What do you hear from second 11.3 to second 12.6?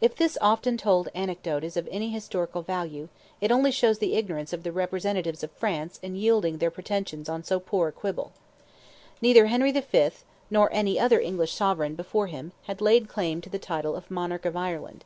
sovereign before him,